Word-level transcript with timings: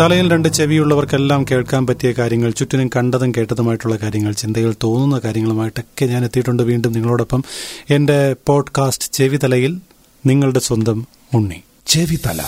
തലയിൽ 0.00 0.30
രണ്ട് 0.30 0.48
ചെവിയുള്ളവർക്കെല്ലാം 0.48 1.44
കേൾക്കാൻ 1.50 1.86
പറ്റിയ 1.86 2.12
കാര്യങ്ങൾ 2.12 2.50
ചുറ്റിനും 2.50 2.90
കണ്ടതും 2.96 3.32
കേട്ടതുമായിട്ടുള്ള 3.36 3.96
കാര്യങ്ങൾ 3.96 4.32
ചിന്തയിൽ 4.32 4.74
തോന്നുന്ന 4.82 5.20
കാര്യങ്ങളുമായിട്ടൊക്കെ 5.24 6.06
ഞാൻ 6.06 6.24
എത്തിയിട്ടുണ്ട് 6.24 6.62
വീണ്ടും 6.62 6.92
നിങ്ങളോടൊപ്പം. 6.92 7.44
എന്റെ 7.90 8.36
പോഡ്കാസ്റ്റ് 8.46 9.12
ചെവി 9.12 9.36
തലയിൽ 9.36 9.80
നിങ്ങളുടെ 10.26 10.58
സ്വന്തം 10.58 11.06
ഉണ്ണി. 11.34 11.62
ചെവി 11.86 12.18
തല 12.26 12.42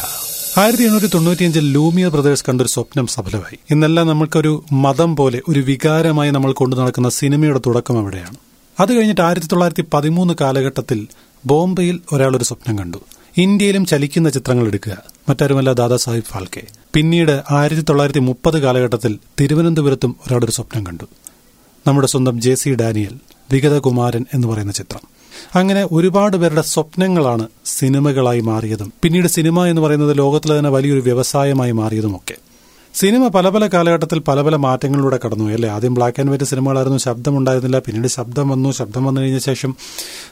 ആയിരത്തി 0.58 0.82
എണ്ണൂറ്റി 0.82 1.06
തൊണ്ണൂറ്റിയഞ്ചിൽ 1.06 1.72
ലൂമിയർ 1.72 2.10
ബ്രദേഴ്സ് 2.10 2.44
കണ്ടൊരു 2.48 2.68
സ്വപ്നം 2.68 3.06
സഫലമായി. 3.06 3.58
ഇന്നെല്ലാം 3.70 4.06
നമ്മൾക്കൊരു 4.06 4.64
മതം 4.72 5.16
പോലെ 5.16 5.42
ഒരു 5.48 5.60
വികാരമായി 5.60 6.30
നമ്മൾ 6.30 6.52
കൊണ്ടു 6.52 6.76
നടക്കുന്ന 6.76 7.08
സിനിമയുടെ 7.08 7.60
തുടക്കം 7.66 7.98
അവിടെയാണ്. 7.98 8.36
അത് 8.80 8.92
കഴിഞ്ഞിട്ട് 8.92 9.20
ആയിരത്തി 9.20 9.46
തൊള്ളായിരത്തി 9.46 9.84
പതിമൂന്ന് 9.94 10.34
കാലഘട്ടത്തിൽ 10.40 11.06
ബോംബെയിൽ 11.46 12.00
ഒരാളൊരു 12.12 12.44
സ്വപ്നം 12.44 12.78
കണ്ടു. 12.78 12.98
ഇന്ത്യയിലും 13.36 13.86
ചലിക്കുന്ന 13.86 14.30
ചിത്രങ്ങൾ 14.30 14.66
എടുക്കുക. 14.66 14.96
മറ്റാരുമല്ല 15.28 15.72
ദാദാസാഹിബ് 15.72 16.24
ഫാൽക്കെ. 16.24 16.62
പിന്നീട് 16.96 17.42
ആയിരത്തി 17.50 17.80
തൊള്ളായിരത്തി 17.80 18.18
മുപ്പത് 18.18 18.58
കാലഘട്ടത്തിൽ 18.58 19.18
തിരുവനന്തപുരത്തും 19.40 20.16
ഒരാളൊരു 20.26 20.50
സ്വപ്നം 20.50 20.86
കണ്ടു. 20.86 21.04
നമ്മുടെ 21.86 22.08
സ്വന്തം 22.08 22.40
ജെ 22.40 22.54
സി 22.54 22.70
ഡാനിയൽ 22.70 23.14
വിഗതകുമാരൻ 23.52 24.26
എന്ന് 24.34 24.48
പറയുന്ന 24.48 24.72
ചിത്രം. 24.72 25.00
അങ്ങനെ 25.54 25.88
ഒരുപാട് 25.92 26.36
പേരുടെ 26.36 26.60
സ്വപ്നങ്ങളാണ് 26.60 27.48
സിനിമകളായി 27.66 28.40
മാറിയതും 28.40 28.92
പിന്നീട് 29.02 29.28
സിനിമ 29.28 29.64
എന്ന് 29.64 29.82
പറയുന്നത് 29.82 30.18
ലോകത്തിലെ 30.18 30.58
തന്നെ 30.58 30.70
വലിയൊരു 30.70 31.00
വ്യവസായമായി 31.00 31.72
മാറിയതുമൊക്കെ. 31.72 32.34
സിനിമ 32.96 33.28
പല 33.28 33.48
പല 33.48 33.66
കാലഘട്ടത്തിൽ 33.66 34.18
പല 34.18 34.42
പല 34.42 34.56
മാറ്റങ്ങളിലൂടെ 34.56 35.20
കടന്നു 35.24 35.44
അല്ലേ? 35.44 35.68
ആദ്യം 35.68 35.94
ബ്ലാക്ക് 35.94 36.20
ആൻഡ് 36.20 36.30
വൈറ്റ് 36.30 36.44
സിനിമകളായിരുന്നു 36.44 36.98
ശബ്ദം 36.98 37.38
ഉണ്ടായിരുന്നില്ല 37.38 37.78
പിന്നീട് 37.78 38.08
ശബ്ദം 38.08 38.48
വന്നു 38.48 38.72
ശബ്ദം 38.72 39.04
വന്നു 39.04 39.20
കഴിഞ്ഞ 39.20 39.38
ശേഷം 39.38 39.76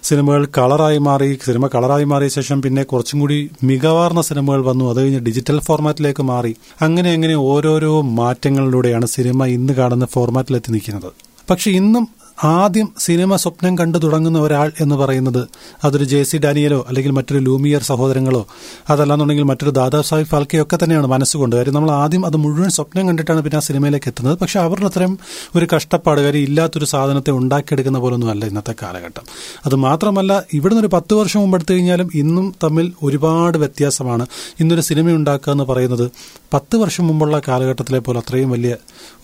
സിനിമകൾ 0.02 0.44
കളറായി 0.58 0.98
മാറി 0.98 1.38
സിനിമ 1.44 1.66
കളറായി 1.66 2.04
മാറിയ 2.04 2.28
ശേഷം 2.28 2.62
പിന്നെ 2.62 2.82
കുറച്ചും 2.82 3.20
കൂടി 3.20 3.50
മികവാർന്ന 3.64 4.22
സിനിമകൾ 4.22 4.64
വന്നു 4.64 4.90
അത് 4.90 5.00
കഴിഞ്ഞ് 5.00 5.20
ഡിജിറ്റൽ 5.20 5.60
ഫോർമാറ്റിലേക്ക് 5.60 6.22
മാറി. 6.22 6.56
അങ്ങനെ 6.82 7.12
അങ്ങനെ 7.12 7.34
ഓരോരോ 7.34 8.00
മാറ്റങ്ങളിലൂടെയാണ് 8.00 9.06
സിനിമ 9.06 9.44
ഇന്ന് 9.46 9.72
കാണുന്ന 9.72 10.06
ഫോർമാറ്റിലെത്തി 10.06 10.72
നിൽക്കുന്നത്. 10.72 11.12
പക്ഷെ 11.50 11.70
ഇന്നും 11.70 12.08
ആദ്യം 12.38 12.92
സിനിമ 12.98 13.36
സ്വപ്നം 13.36 13.78
കണ്ടു 13.78 13.98
തുടങ്ങുന്ന 13.98 14.38
ഒരാൾ 14.38 14.72
എന്ന് 14.80 14.94
പറയുന്നത് 14.94 15.48
അതൊരു 15.84 16.04
ജെ 16.04 16.22
സി 16.22 16.36
ഡാനിയലോ 16.36 16.84
അല്ലെങ്കിൽ 16.88 17.12
മറ്റൊരു 17.12 17.38
ലൂമിയർ 17.38 17.82
സഹോദരങ്ങളോ 17.82 18.46
അതല്ലാന്നുണ്ടെങ്കിൽ 18.90 19.44
മറ്റൊരു 19.44 19.70
ദാദാ 19.70 20.00
സാഹിബ് 20.00 20.26
ഫാൽക്കെയോ 20.26 20.62
ഒക്കെ 20.62 20.78
തന്നെയാണ് 20.82 21.06
മനസ്സുകൊണ്ട്. 21.06 21.56
കാര്യം 21.56 21.74
നമ്മൾ 21.74 21.90
ആദ്യം 21.90 22.26
അത് 22.26 22.36
മുഴുവൻ 22.36 22.68
സ്വപ്നം 22.68 23.08
കണ്ടിട്ടാണ് 23.08 23.40
പിന്നെ 23.40 23.56
ആ 23.56 23.60
സിനിമയിലേക്ക് 23.60 24.08
എത്തുന്നത്. 24.08 24.38
പക്ഷെ 24.38 24.58
അവരുടെ 24.58 24.86
അത്രയും 24.86 25.18
ഒരു 25.56 25.68
കഷ്ടപ്പാട് 25.76 26.20
കാര്യം 26.20 26.40
ഇല്ലാത്തൊരു 26.40 26.84
സാധനത്തെ 26.84 27.30
ഉണ്ടാക്കിയെടുക്കുന്ന 27.30 27.98
പോലൊന്നും 27.98 28.30
അല്ല 28.30 28.44
ഇന്നത്തെ 28.46 28.74
കാലഘട്ടം. 28.82 29.24
അത് 29.66 29.74
മാത്രമല്ല 29.74 30.44
ഇവിടുന്ന് 30.52 30.80
ഒരു 30.80 30.90
പത്ത് 30.92 31.14
വർഷം 31.14 31.40
മുമ്പ് 31.40 31.56
എടുത്തു 31.56 31.72
കഴിഞ്ഞാലും 31.72 32.10
ഇന്നും 32.14 32.54
തമ്മിൽ 32.64 32.92
ഒരുപാട് 33.02 33.58
വ്യത്യാസമാണ്. 33.58 34.26
ഇന്നൊരു 34.60 34.80
സിനിമ 34.80 35.10
ഉണ്ടാക്കുക 35.10 35.52
എന്ന് 35.52 35.64
പറയുന്നത് 35.64 36.10
പത്ത് 36.54 36.76
വർഷം 36.76 37.06
മുമ്പുള്ള 37.06 37.42
കാലഘട്ടത്തിലെ 37.48 37.98
പോലെ 37.98 38.18
അത്രയും 38.18 38.50
വലിയ 38.50 38.76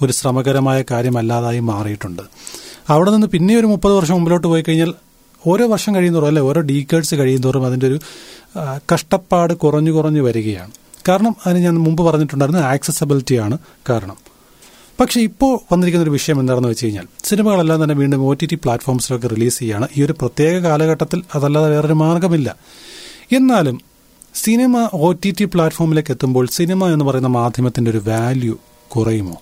ഒരു 0.03 0.12
ശ്രമകരമായ 0.12 0.84
കാര്യമല്ലാതായി 0.91 1.58
മാറിയിട്ടുണ്ട്. 1.58 2.22
അവിടെ 2.91 3.10
നിന്ന് 3.10 3.27
പിന്നെ 3.27 3.56
ഒരു 3.56 3.66
മുപ്പത് 3.66 3.92
വർഷം 3.92 4.14
മുമ്പിലോട്ട് 4.14 4.46
പോയി 4.46 4.62
കഴിഞ്ഞാൽ 4.62 4.94
ഓരോ 5.46 5.69
വർഷം 5.69 5.94
കഴിയുന്നതോറും 5.94 6.28
അല്ലെ 6.28 6.42
ഓരോ 6.42 6.60
ഡീക്കേഡ്സ് 6.60 7.14
കഴിയുന്നതോറും 7.14 7.66
അതിന്റെ 7.66 7.86
ഒരു 7.86 7.98
കഷ്ടപ്പാട് 8.94 9.52
കുറഞ്ഞു 9.55 9.92
കുറഞ്ഞു 9.92 10.20
വരികയാണ്. 10.20 10.72
കാരണം 11.08 11.36
അതിന് 11.47 11.60
ഞാൻ 11.64 11.74
മുമ്പ് 11.74 12.02
പറഞ്ഞിട്ടുണ്ടായിരുന്നു 12.02 12.62
ആക്സസബിലിറ്റിയാണ് 12.62 13.58
കാരണം. 13.91 14.16
പക്ഷേ 15.00 15.20
ഇപ്പോൾ 15.20 15.58
വന്നിരിക്കുന്ന 15.72 16.02
ഒരു 16.02 16.10
വിഷയം 16.10 16.41
എന്താണെന്ന് 16.41 16.69
വെച്ച് 16.69 16.86
കഴിഞ്ഞാൽ 16.86 17.06
സിനിമകളെല്ലാം 17.24 17.82
തന്നെ 17.82 17.94
വീണ്ടും 17.94 18.24
ഒ 18.28 18.32
ടി 18.32 18.47
ടി 18.47 18.55
പ്ലാറ്റ്ഫോംസിലൊക്കെ 18.55 19.28
റിലീസ് 19.28 19.58
ചെയ്യുകയാണ്. 19.58 19.88
ഈ 19.97 20.02
ഒരു 20.02 20.12
പ്രത്യേക 20.12 20.56
കാലഘട്ടത്തിൽ 20.58 21.22
അതല്ലാതെ 21.34 21.69
വേറൊരു 21.69 21.92
മാർഗമില്ല. 21.92 22.56
എന്നാലും 23.32 23.80
സിനിമ 24.34 24.88
ഒ 24.92 25.12
ടി 25.12 25.30
ടി 25.30 25.44
പ്ലാറ്റ്ഫോമിലേക്ക് 25.44 26.12
എത്തുമ്പോൾ 26.12 26.47
സിനിമ 26.52 26.86
എന്ന് 26.92 27.04
പറയുന്ന 27.04 27.28
മാധ്യമത്തിന്റെ 27.28 27.91
ഒരു 27.91 28.02
വാല്യൂ 28.06 28.56
കുറയുമോ? 28.88 29.36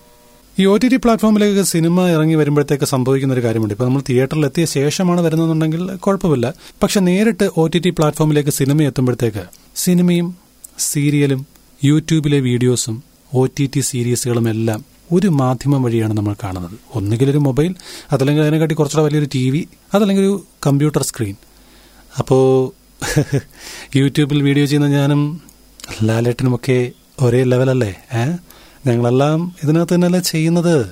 ഈ 0.59 0.65
ഒ 0.65 0.77
ടി 0.77 0.87
ടി 0.87 0.97
പ്ലാറ്റ്ഫോമിലേക്ക് 1.03 1.63
സിനിമ 1.63 2.07
ഇറങ്ങി 2.09 2.35
വരുമ്പോഴത്തേക്ക് 2.35 2.85
സംഭവിക്കുന്ന 2.85 3.33
ഒരു 3.33 3.43
കാര്യമുണ്ട്. 3.43 3.73
ഇപ്പൊ 3.73 3.85
നമ്മൾ 3.85 4.01
തിയേറ്ററിൽ 4.09 4.45
എത്തിയ 4.45 4.65
ശേഷമാണ് 4.65 5.21
വരുന്നതെന്നുണ്ടെങ്കിൽ 5.21 5.95
കുഴപ്പമില്ല. 5.95 6.53
പക്ഷെ 6.83 6.99
നേരിട്ട് 6.99 7.45
ഒ 7.57 7.67
ടി 7.67 7.79
ടി 7.79 7.89
പ്ലാറ്റ്ഫോമിലേക്ക് 7.89 8.49
സിനിമ 8.49 8.81
എത്തുമ്പോഴത്തേക്ക് 8.81 9.43
സിനിമയും 9.75 10.27
സീരിയലും 10.79 11.45
യൂട്യൂബിലെ 11.83 12.39
വീഡിയോസും 12.39 13.03
ഒ 13.33 13.45
ടി 13.59 13.65
ടി 13.75 13.79
സീരീസുകളും 13.79 14.49
എല്ലാം 14.49 14.85
ഒരു 15.11 15.27
മാധ്യമം 15.27 15.83
വഴിയാണ് 15.83 16.13
നമ്മൾ 16.17 16.35
കാണുന്നത്. 16.43 16.75
ഒന്നുകിൽ 16.95 17.29
ഒരു 17.29 17.37
മൊബൈൽ 17.37 17.71
അതല്ലെങ്കിൽ 18.11 18.43
അതിനെക്കാട്ടി 18.43 18.75
കുറച്ചുകൂടെ 18.75 19.05
വലിയൊരു 19.07 19.29
ടി 19.35 19.49
വി 19.49 19.67
അതല്ലെങ്കിൽ 19.93 20.23
ഒരു 20.23 20.45
കമ്പ്യൂട്ടർ 20.67 21.03
സ്ക്രീൻ. 21.03 21.35
അപ്പോൾ 22.19 22.43
യൂട്യൂബിൽ 23.95 24.41
വീഡിയോ 24.43 24.65
ചെയ്യുന്ന 24.65 24.87
ഞാനും 24.87 25.41
ലാലേട്ടനുമൊക്കെ 26.03 26.79
ഒരേ 27.21 27.43
ലെവലല്ലേ? 27.43 27.93
ഏഹ് 28.13 28.33
ഞങ്ങളെല്ലാം 28.87 29.55
ഇതിനകത്ത് 29.63 29.93
തന്നെയല്ലേ 29.93 30.19
ചെയ്യുന്നത്? 30.19 30.89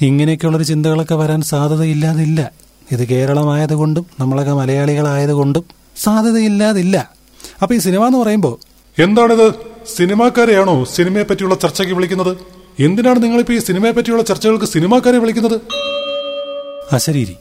ഇങ്ങനെയൊക്കെയുള്ളൊരു 0.00 0.64
ചിന്തകളൊക്കെ 0.64 1.14
വരാൻ 1.14 1.40
സാധ്യതയില്ലാതില്ല. 1.42 2.50
ഇത് 2.92 3.04
കേരളമായതുകൊണ്ടും 3.08 4.06
നമ്മളൊക്കെ 4.20 4.52
മലയാളികളായതുകൊണ്ടും 4.52 5.64
സാധ്യതയില്ലാതില്ല. 6.02 7.10
അപ്പൊ 7.62 7.74
ഈ 7.74 7.78
സിനിമ 7.78 8.06
എന്ന് 8.06 8.18
പറയുമ്പോൾ 8.18 8.58
എന്താണിത്? 9.02 9.54
സിനിമാക്കാരെയാണോ 9.96 10.84
സിനിമയെ 10.84 11.22
പറ്റിയുള്ള 11.22 11.54
ചർച്ചയ്ക്ക് 11.54 11.94
വിളിക്കുന്നത്? 11.94 12.36
എന്തിനാണ് 12.78 13.22
നിങ്ങളിപ്പോ 13.22 13.54
ഈ 13.54 13.58
സിനിമയെ 13.58 13.92
പറ്റിയുള്ള 13.92 14.22
ചർച്ചകൾക്ക് 14.22 14.64
സിനിമാക്കാരെ 14.64 15.18
വിളിക്കുന്നത്? 15.18 15.60
അശരീരി 16.92 17.36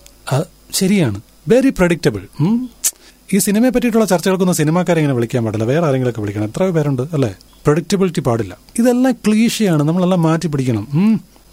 ശരിയാണ്. 0.73 1.21
വെരി 1.47 1.69
പ്രഡിക്റ്റബിൾ 1.69 2.21
ഈ 3.34 3.38
സിനിമയെ 3.38 3.69
പറ്റിയിട്ടുള്ള 3.69 4.06
ചർച്ചകൾക്കൊന്നും 4.06 4.56
സിനിമാക്കാരെ 4.56 5.00
ഇങ്ങനെ 5.00 5.16
വിളിക്കാൻ 5.16 5.44
പാടില്ല? 5.44 5.63
വേറെ 5.63 5.85
ആരെങ്കിലുമൊക്കെ 5.85 6.22
വിളിക്കണം. 6.22 6.44
എത്ര 6.44 6.69
പേരുണ്ട് 6.69 7.01
അല്ലേ? 7.01 7.35
പ്രൊഡിക്റ്റബിലിറ്റി 7.66 8.19
പാടില്ല. 8.19 8.57
ഇതെല്ലാം 8.79 9.13
ക്ലീശയാണ്. 9.28 9.84
നമ്മളെല്ലാം 9.84 10.22
മാറ്റി 10.22 10.47
പിടിക്കണം. 10.47 10.88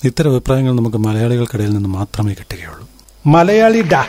ഇത്തരം 0.04 0.31
അഭിപ്രായങ്ങൾ 0.31 0.72
നമുക്ക് 0.72 0.97
മലയാളികൾക്കിടയിൽ 0.97 1.70
നിന്ന് 1.70 1.88
മാത്രമേ 1.88 2.34
കിട്ടുകയുള്ളൂ. 2.34 2.88
മലയാളി 3.26 3.82
ഡാ. 3.82 4.04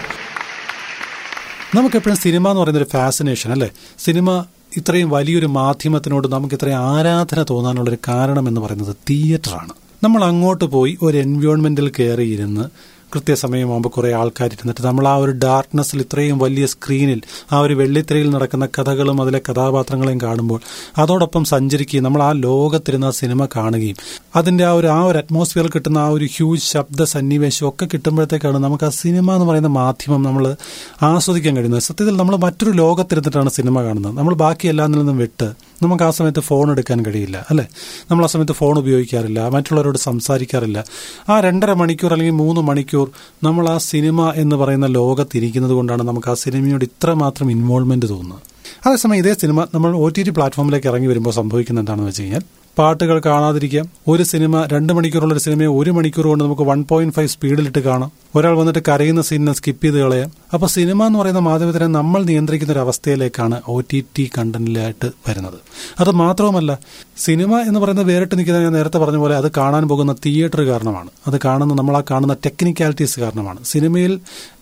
നമുക്കെപ്പോഴും 1.75 2.17
സിനിമ 2.17 2.49
എന്ന് 2.49 2.61
പറയുന്ന 2.61 2.79
ഒരു 2.79 2.89
ഫാസിനേഷൻ 2.93 3.51
അല്ലേ? 3.51 3.69
സിനിമ 3.99 4.45
ഇത്രയും 4.77 5.09
വലിയൊരു 5.09 5.45
മാധ്യമത്തിനോട് 5.45 6.27
നമുക്ക് 6.27 6.55
ഇത്രയും 6.55 6.77
ആരാധന 6.77 7.45
തോന്നാനുള്ള 7.49 7.89
ഒരു 7.89 7.97
കാരണം 8.07 8.47
എന്ന് 8.47 8.61
പറയുന്നത് 8.61 8.95
തിയേറ്ററാണ് 9.09 9.73
നമ്മൾ 10.03 10.23
അങ്ങോട്ട് 10.23 10.65
പോയി 10.65 10.97
ഒരു 11.01 11.17
എൻവയോൺമെന്റിൽ 11.17 11.91
കയറിയിരുന്ന് 11.99 12.65
കൃത്യസമയമാകുമ്പോൾ 13.13 13.89
കുറെ 13.89 14.13
ആൾക്കാർ 14.13 14.47
ഇരുന്നിട്ട് 14.47 14.81
നമ്മൾ 14.81 15.07
ആ 15.07 15.15
ഒരു 15.15 15.31
ഡാർക്ക്നെസ്സിൽ 15.31 16.01
ഇത്രയും 16.01 16.39
വലിയ 16.39 16.65
സ്ക്രീനിൽ 16.65 17.21
ആ 17.51 17.59
ഒരു 17.59 17.73
വെള്ളിത്തിരയിൽ 17.73 18.29
നടക്കുന്ന 18.29 18.65
കഥകളും 18.79 19.21
അതിലെ 19.21 19.41
കഥാപാത്രങ്ങളെയും 19.49 20.21
കാണുമ്പോൾ 20.21 20.59
അതോടൊപ്പം 20.97 21.45
സഞ്ചരിക്കുകയും 21.45 22.03
നമ്മൾ 22.03 22.23
ആ 22.23 22.31
ലോകത്തിരുന്ന 22.31 23.05
ആ 23.05 23.09
സിനിമ 23.09 23.45
കാണുകയും 23.45 23.95
അതിന്റെ 24.35 24.65
ആ 24.65 24.71
ഒരു 24.71 24.87
ആ 24.87 25.03
ഒരു 25.03 25.17
അറ്റ്മോസ്ഫിയറിൽ 25.17 25.71
കിട്ടുന്ന 25.75 25.97
ആ 25.97 26.07
ഒരു 26.07 26.25
ഹ്യൂജ് 26.25 26.61
ശബ്ദ 26.61 27.03
സന്നിവേശം 27.03 27.69
ഒക്കെ 27.69 27.85
കിട്ടുമ്പോഴത്തേക്കാണ് 27.85 28.57
നമുക്ക് 28.57 28.83
ആ 28.83 28.89
സിനിമ 28.89 29.33
എന്ന് 29.33 29.45
പറയുന്ന 29.45 29.67
മാധ്യമം 29.67 30.23
നമ്മൾ 30.23 30.55
ആസ്വദിക്കാൻ 31.01 31.55
കഴിയുന്നത്. 31.57 31.81
സത്യത്തിൽ 31.81 32.17
നമ്മൾ 32.17 32.35
മറ്റൊരു 32.35 32.71
ലോകത്തിരുന്നിട്ടാണ് 32.71 33.49
സിനിമ 33.49 33.83
കാണുന്നത്. 33.83 34.17
നമ്മൾ 34.17 34.35
ബാക്കി 34.35 34.67
എല്ലാം 34.67 34.91
നിന്നും 34.91 35.17
വിട്ട് 35.17 35.49
നമുക്ക് 35.83 36.03
ആ 36.03 36.09
സമയത്ത് 36.09 36.39
ഫോൺ 36.39 36.71
എടുക്കാൻ 36.71 37.05
കഴിയില്ല 37.05 37.45
അല്ലെ? 37.49 37.65
നമ്മൾ 38.11 38.23
ആ 38.23 38.27
സമയത്ത് 38.27 38.51
ഫോൺ 38.51 38.77
ഉപയോഗിക്കാറില്ല 38.79 39.49
മറ്റുള്ളവരോട് 39.49 39.97
സംസാരിക്കാറില്ല. 39.97 40.83
ആ 41.29 41.39
രണ്ടര 41.39 41.73
മണിക്കൂർ 41.73 42.11
അല്ലെങ്കിൽ 42.11 42.35
മൂന്ന് 42.35 42.61
മണിക്കൂർ 42.61 42.96
നമ്മൾ 43.43 43.69
ആ 43.69 43.77
സിനിമ 43.77 44.29
എന്ന് 44.35 44.55
പറയുന്ന 44.55 44.87
ലോകത്തിരിക്കുന്നത് 44.87 45.71
കൊണ്ടാണ് 45.71 46.03
നമുക്ക് 46.03 46.29
ആ 46.29 46.33
സിനിമയോട് 46.33 46.83
ഇത്രമാത്രം 46.83 47.51
ഇൻവോൾവ്മെന്റ് 47.51 48.09
തോന്നുന്നത്. 48.09 48.41
അതേസമയം 48.85 49.19
ഇതേ 49.19 49.33
സിനിമ 49.33 49.67
നമ്മൾ 49.73 49.95
ഒ 49.95 50.09
ടി 50.09 50.23
ടി 50.23 50.29
പ്ലാറ്റ്ഫോമിലേക്ക് 50.29 50.87
ഇറങ്ങി 50.87 51.07
വരുമ്പോൾ 51.07 51.31
സംഭവിക്കുന്നത് 51.31 51.81
എന്താണെന്ന് 51.81 52.09
വെച്ച് 52.09 52.21
കഴിഞ്ഞാൽ 52.21 52.43
പാട്ടുകൾ 52.77 53.21
കാണാതിരിക്കാം. 53.25 53.85
ഒരു 54.07 54.23
സിനിമ 54.23 54.67
രണ്ട് 54.73 54.93
മണിക്കൂറുള്ള 54.93 55.33
ഒരു 55.33 55.41
സിനിമയെ 55.41 55.67
ഒരു 55.67 55.91
മണിക്കൂർ 55.91 56.27
കൊണ്ട് 56.27 56.43
നമുക്ക് 56.43 56.61
വൺ 56.61 56.83
പോയിന്റ് 56.89 57.15
ഫൈവ് 57.15 57.27
സ്പീഡിലിട്ട് 57.27 57.79
കാണാം. 57.79 58.11
ഒരാൾ 58.35 58.57
വന്നിട്ട് 58.57 58.79
കരയുന്ന 58.87 59.21
സീനിനെ 59.21 59.53
സ്കിപ്പ് 59.53 59.83
ചെയ്ത് 59.83 59.97
കളയാം. 59.97 60.31
അപ്പൊ 60.53 60.67
സിനിമ 60.67 61.05
എന്ന് 61.05 61.19
പറയുന്ന 61.19 61.39
മാധ്യമത്തിനെ 61.39 61.87
നമ്മൾ 61.87 62.23
നിയന്ത്രിക്കുന്ന 62.23 62.73
ഒരു 62.73 62.79
അവസ്ഥയിലേക്കാണ് 62.79 63.61
ഒ 63.67 63.79
ടി 63.93 64.03
ടി 64.17 64.29
കണ്ടന്റിലായിട്ട് 64.37 65.11
വരുന്നത്. 65.27 65.57
അത് 65.99 66.11
മാത്രവുമല്ല 66.11 66.79
സിനിമ 67.17 67.59
എന്ന് 67.59 67.79
പറയുന്ന 67.79 68.01
വേറിട്ട് 68.01 68.37
നിൽക്കുന്ന 68.37 68.59
ഞാൻ 68.59 68.73
നേരത്തെ 68.73 68.97
പറഞ്ഞ 68.97 69.17
പോലെ 69.17 69.35
അത് 69.35 69.51
കാണാൻ 69.57 69.87
പോകുന്ന 69.87 70.15
തിയേറ്റർ 70.25 70.61
കാരണമാണ്. 70.61 71.09
അത് 71.27 71.39
കാണുന്ന 71.45 71.73
നമ്മൾ 71.73 71.97
ആ 71.97 72.01
കാണുന്ന 72.11 72.33
ടെക്നിക്കാലിറ്റീസ് 72.33 73.19
കാരണമാണ്. 73.19 73.59
സിനിമയിൽ 73.65 74.19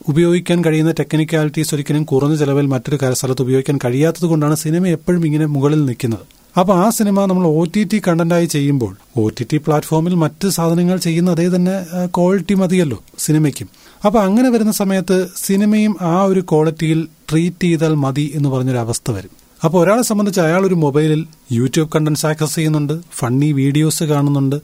ഉപയോഗിക്കാൻ 0.09 0.65
കഴിയുന്ന 0.65 0.91
ടെക്നിക്കാലിറ്റീസ് 0.91 1.75
ഒരിക്കലും 1.75 2.03
കുറഞ്ഞ 2.03 2.35
ചെലവിൽ 2.35 2.65
മറ്റൊരു 2.65 3.13
സ്ഥലത്ത് 3.13 3.41
ഉപയോഗിക്കാൻ 3.41 3.79
കഴിയാത്തത് 3.85 4.25
കൊണ്ടാണ് 4.25 4.55
സിനിമ 4.55 4.87
എപ്പോഴും 4.87 5.25
ഇങ്ങനെ 5.25 5.45
മുകളിൽ 5.45 5.85
നിൽക്കുന്നത്. 5.85 6.44
അപ്പൊ 6.59 6.73
ആ 6.83 6.83
സിനിമ 6.97 7.25
നമ്മൾ 7.29 7.45
ഒ 7.59 7.61
ടി 7.75 7.81
ടി 7.91 7.97
കണ്ടന്റായി 8.07 8.47
ചെയ്യുമ്പോൾ 8.53 8.91
ഒ 9.21 9.23
ടി 9.37 9.43
ടി 9.51 9.57
പ്ലാറ്റ്ഫോമിൽ 9.65 10.13
മറ്റ് 10.21 10.47
സാധനങ്ങൾ 10.57 10.97
ചെയ്യുന്ന 11.05 11.29
അതേ 11.35 11.47
തന്നെ 11.55 11.73
ക്വാളിറ്റി 12.17 12.55
മതിയല്ലോ 12.61 12.99
സിനിമയ്ക്കും. 13.25 13.67
അപ്പോൾ 14.05 14.19
അങ്ങനെ 14.27 14.49
വരുന്ന 14.53 14.73
സമയത്ത് 14.81 15.17
സിനിമയും 15.47 15.95
ആ 16.13 16.15
ഒരു 16.31 16.43
ക്വാളിറ്റിയിൽ 16.51 17.01
ട്രീറ്റ് 17.29 17.67
ചെയ്താൽ 17.67 17.95
മതി 18.05 18.25
എന്ന് 18.37 18.49
പറഞ്ഞൊരു 18.49 18.81
അവസ്ഥ 18.85 19.11
വരും. 19.17 19.33
അപ്പോൾ 19.65 19.79
ഒരാളെ 19.83 20.03
സംബന്ധിച്ച് 20.09 20.41
അയാൾ 20.47 20.61
ഒരു 20.69 20.75
മൊബൈലിൽ 20.85 21.21
യൂട്യൂബ് 21.57 21.89
കണ്ടന്റ്സ് 21.95 22.25
ആക്സസ് 22.31 22.55
ചെയ്യുന്നുണ്ട് 22.55 22.93
ഫണ്ണി 23.19 23.51
വീഡിയോസ് 23.59 24.03
കാണുന്നുണ്ട് 24.03 24.57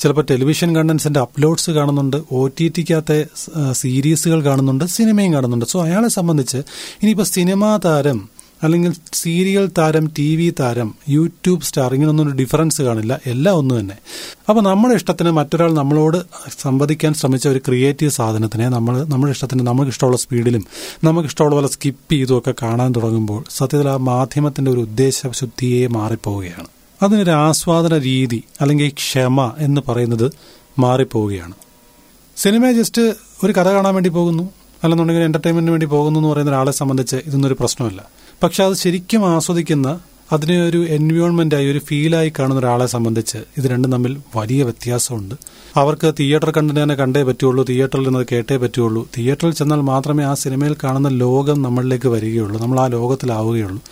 ചിലപ്പോൾ 0.00 0.24
ടെലിവിഷൻ 0.30 0.70
കണ്ടന്റ്സിന്റെ 0.76 1.20
അപ്ലോഡ്സ് 1.26 1.70
കാണുന്നുണ്ട് 1.78 2.16
ഒ 2.38 2.40
ടി 2.58 2.66
ടിക്കകത്തെ 2.76 3.18
സീരീസുകൾ 3.82 4.40
കാണുന്നുണ്ട് 4.48 4.84
സിനിമയും 4.96 5.32
കാണുന്നുണ്ട്. 5.34 5.66
സോ 5.74 5.78
അയാളെ 5.86 6.10
സംബന്ധിച്ച് 6.18 6.60
ഇനിയിപ്പോൾ 7.02 7.28
സിനിമാ 7.36 7.70
താരം 7.86 8.20
അല്ലെങ്കിൽ 8.62 8.94
സീരിയൽ 9.12 9.70
താരം 9.78 10.10
ടി 10.18 10.36
വി 10.36 10.54
താരം 10.60 10.94
യൂട്യൂബ് 11.08 11.62
സ്റ്റാർ 11.62 11.94
ഇങ്ങനൊന്നും 11.94 12.28
ഒരു 12.28 12.34
ഡിഫറൻസ് 12.34 12.82
കാണില്ല. 12.82 13.20
എല്ലാം 13.26 13.56
ഒന്ന് 13.56 13.80
തന്നെ. 13.80 13.96
അപ്പോൾ 14.48 14.60
നമ്മുടെ 14.60 14.94
ഇഷ്ടത്തിന് 14.94 15.30
മറ്റൊരാൾ 15.30 15.72
നമ്മളോട് 15.72 16.22
സംവദിക്കാൻ 16.60 17.14
ശ്രമിച്ച 17.14 17.48
ഒരു 17.48 17.58
ക്രിയേറ്റീവ് 17.58 18.10
സാധനത്തിനെ 18.10 18.68
നമ്മൾ 18.68 19.04
നമ്മുടെ 19.04 19.32
ഇഷ്ടത്തിന് 19.32 19.66
നമുക്ക് 19.66 19.90
ഇഷ്ടമുള്ള 19.90 20.16
സ്പീഡിലും 20.16 20.66
നമുക്ക് 21.04 21.28
ഇഷ്ടമുള്ള 21.28 21.54
പോലെ 21.54 21.68
സ്കിപ്പ് 21.68 22.12
ചെയ്തുമൊക്കെ 22.12 22.54
കാണാൻ 22.62 22.92
തുടങ്ങുമ്പോൾ 22.92 23.44
സത്യത്തിൽ 23.50 23.88
ആ 23.88 23.96
മാധ്യമത്തിന്റെ 23.96 24.70
ഒരു 24.70 24.80
ഉദ്ദേശശുദ്ധിയെ 24.80 25.86
മാറിപ്പോവുകയാണ്. 25.86 26.66
അതിനൊരു 27.02 27.30
ആസ്വാദന 27.30 27.98
രീതി 27.98 28.42
അല്ലെങ്കിൽ 28.60 28.88
ക്ഷമ 28.88 29.52
എന്ന് 29.58 29.80
പറയുന്നത് 29.88 30.32
മാറിപ്പോവുകയാണ്. 30.78 31.52
സിനിമ 32.36 32.72
ജസ്റ്റ് 32.72 33.02
ഒരു 33.44 33.52
കഥ 33.52 33.68
കാണാൻ 33.68 33.94
വേണ്ടി 33.94 34.10
പോകുന്നു. 34.10 34.50
അല്ലെന്നുണ്ടെങ്കിൽ 34.84 35.22
എന്റർടൈൻമെന്റിന് 35.22 35.70
വേണ്ടി 35.70 35.86
പോകുന്നു 35.86 36.20
എന്ന് 36.20 36.30
പറയുന്ന 36.30 36.50
ഒരാളെ 36.50 36.72
സംബന്ധിച്ച് 36.72 37.16
ഇതൊന്നൊരു 37.16 37.56
പ്രശ്നമല്ല 37.60 38.04
പക്ഷെ 38.42 38.64
അത് 38.64 38.74
ശരിക്കും 38.74 39.28
ആസ്വദിക്കുന്ന 39.28 40.00
അതിനെ 40.32 40.68
ഒരു 40.68 40.86
എൻവയോൺമെന്റായി 40.86 41.72
ഒരു 41.72 41.78
ഫീലായി 41.78 42.32
കാണുന്ന 42.38 42.60
ഒരാളെ 42.60 42.86
സംബന്ധിച്ച് 42.86 43.38
ഇത് 43.58 43.64
രണ്ടും 43.64 43.92
തമ്മിൽ 43.92 44.18
വലിയ 44.36 44.62
വ്യത്യാസമുണ്ട്. 44.62 45.34
അവർക്ക് 45.76 46.14
തിയേറ്റർ 46.20 46.50
കണ്ടിട്ട് 46.50 46.82
തന്നെ 46.82 46.94
കണ്ടേ 46.94 47.22
പറ്റുള്ളൂ 47.22 47.64
തിയേറ്ററിൽ 47.64 48.02
നിന്ന് 48.02 48.24
കേട്ടേ 48.32 48.56
പറ്റുള്ളൂ. 48.56 49.08
തിയേറ്ററിൽ 49.16 49.50
ചെന്നാൽ 49.50 49.80
മാത്രമേ 49.80 50.24
ആ 50.24 50.34
സിനിമയിൽ 50.34 50.76
കാണുന്ന 50.84 51.08
ലോകം 51.08 51.62
നമ്മളിലേക്ക് 51.62 52.08
വരികയുള്ളൂ 52.08 52.60
നമ്മൾ 52.60 52.80
ആ 52.80 52.86
ലോകത്തിലാവുകയുള്ളൂ. 52.86 53.82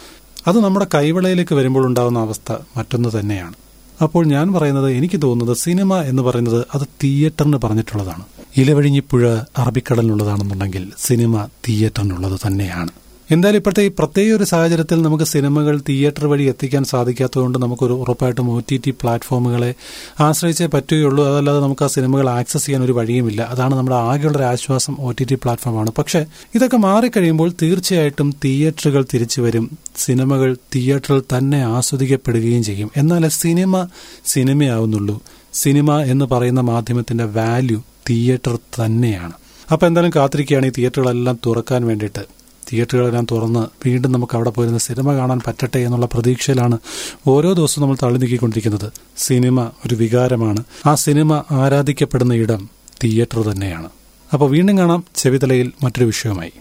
അത് 0.47 0.65
നമ്മുടെ 0.65 0.87
കൈവിളയിലേക്ക് 0.95 1.55
വരുമ്പോൾ 1.55 1.87
ഉണ്ടാകുന്ന 1.87 2.19
അവസ്ഥ 2.19 2.53
മറ്റൊന്ന് 2.77 3.09
തന്നെയാണ്. 3.21 3.55
അപ്പോൾ 4.03 4.27
ഞാൻ 4.27 4.53
പറയുന്നത് 4.53 4.91
എനിക്ക് 4.91 5.23
തോന്നുന്നത് 5.23 5.57
സിനിമ 5.57 6.01
എന്ന് 6.01 6.23
പറയുന്നത് 6.23 6.67
അത് 6.75 6.83
തിയേറ്ററിന് 7.05 7.57
പറഞ്ഞിട്ടുള്ളതാണ്. 7.57 8.25
ഇലവഴിഞ്ഞിപ്പുഴ 8.57 9.37
അറബിക്കടലിനുള്ളതാണെന്നുണ്ടെങ്കിൽ 9.59 10.93
സിനിമ 10.99 11.47
തിയേറ്ററിനുള്ളത് 11.69 12.41
തന്നെയാണ്. 12.47 12.89
എന്തായാലും 13.31 13.59
ഇപ്പോഴത്തെ 13.59 13.83
ഈ 13.83 13.89
പ്രത്യേക 13.89 14.37
ഒരു 14.37 14.45
സാഹചര്യത്തിൽ 14.45 15.03
നമുക്ക് 15.03 15.25
സിനിമകൾ 15.25 15.83
തിയേറ്റർ 15.89 16.27
വഴി 16.27 16.45
എത്തിക്കാൻ 16.45 16.85
സാധിക്കാത്തതുകൊണ്ട് 16.85 17.59
നമുക്കൊരു 17.59 17.93
ഉറപ്പായിട്ടും 17.93 18.51
ഒ 18.51 18.61
ടി 18.71 18.81
ടി 18.87 18.91
പ്ലാറ്റ്ഫോമുകളെ 18.91 19.75
ആശ്രയിച്ചേ 20.21 20.67
പറ്റുകയുള്ളൂ. 20.67 21.27
അതല്ലാതെ 21.27 21.61
നമുക്ക് 21.61 21.85
ആ 21.85 21.87
സിനിമകൾ 21.87 22.29
ആക്സസ് 22.29 22.67
ചെയ്യാൻ 22.67 22.85
ഒരു 22.85 22.93
വഴിയുമില്ല. 22.93 23.43
അതാണ് 23.43 23.75
നമ്മുടെ 23.75 23.97
ആകെയുള്ള 23.97 24.39
ഒരു 24.39 24.45
ആശ്വാസം 24.45 24.97
ഒ 25.01 25.13
ടി 25.13 25.25
ടി 25.25 25.35
പ്ലാറ്റ്ഫോമാണ്. 25.35 25.91
പക്ഷേ 25.99 26.27
ഇതൊക്കെ 26.55 26.77
മാറിക്കഴിയുമ്പോൾ 26.77 27.53
തീർച്ചയായിട്ടും 27.63 28.35
തിയേറ്ററുകൾ 28.45 29.07
തിരിച്ചു 29.15 29.41
വരും. 29.41 29.79
സിനിമകൾ 29.97 30.57
തിയേറ്ററിൽ 30.75 31.23
തന്നെ 31.39 31.59
ആസ്വദിക്കപ്പെടുകയും 31.59 32.63
ചെയ്യും. 32.63 32.91
എന്നാൽ 32.97 33.29
സിനിമ 33.29 33.87
സിനിമയാവുന്നുള്ളൂ. 34.27 35.23
സിനിമ 35.53 36.01
എന്ന് 36.01 36.25
പറയുന്ന 36.25 36.61
മാധ്യമത്തിന്റെ 36.61 37.25
വാല്യൂ 37.25 37.83
തിയേറ്റർ 38.11 38.57
തന്നെയാണ്. 38.57 39.33
അപ്പോൾ 39.73 39.87
എന്തായാലും 39.87 40.13
കാത്തിരിക്കുകയാണ് 40.17 40.67
ഈ 40.67 40.71
തിയേറ്ററുകളെല്ലാം 40.79 41.39
തുറക്കാൻ 41.47 41.87
വേണ്ടിയിട്ട്. 41.87 42.25
തിയേറ്ററുകളെല്ലാം 42.73 43.27
തുറന്ന് 43.31 43.89
വീണ്ടും 43.89 44.13
നമുക്ക് 44.13 44.37
അവിടെ 44.37 44.51
പോയിരുന്ന 44.51 44.79
സിനിമ 44.79 45.13
കാണാൻ 45.13 45.41
പറ്റട്ടെ 45.47 45.79
എന്നുള്ള 45.79 46.07
പ്രതീക്ഷയിലാണ് 46.07 46.79
ഓരോ 47.27 47.53
ദിവസവും 47.53 47.83
നമ്മൾ 47.83 47.97
തള്ളി 48.03 48.19
നീക്കിക്കൊണ്ടിരിക്കുന്നത്. 48.19 48.93
സിനിമ 49.17 49.65
ഒരു 49.65 49.95
വികാരമാണ്. 49.95 50.65
ആ 50.87 50.95
സിനിമ 50.95 51.45
ആരാധിക്കപ്പെടുന്ന 51.51 52.35
ഇടം 52.35 52.69
തിയേറ്റർ 53.05 53.43
തന്നെയാണ്. 53.43 53.89
അപ്പോൾ 54.33 54.51
വീണ്ടും 54.51 54.79
കാണാം 54.79 55.05
ചെവിതലയിൽ 55.17 55.73
മറ്റൊരു 55.83 56.05
വിഷയവുമായി. 56.05 56.53